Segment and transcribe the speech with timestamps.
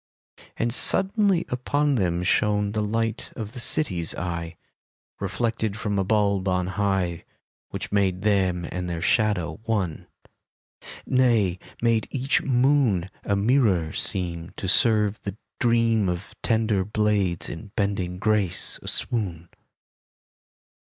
[0.57, 4.57] And suddenly upon them shone The light of the City's eye,
[5.19, 7.23] Reflected from a buib on high.
[7.69, 10.07] Which made them and their shadow one.
[11.05, 17.71] Nay, made each moon A mirror seem To serve the dream Of tender blades in
[17.75, 19.49] bending grace a swoon.